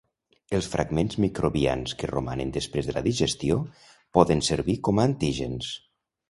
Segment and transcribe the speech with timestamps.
[0.59, 3.59] Els fragments microbians que romanen després de la digestió
[4.19, 5.71] poden servir com a antígens.